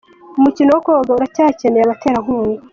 [0.37, 2.61] Umukino wo koga uracyakeneye abaterankunga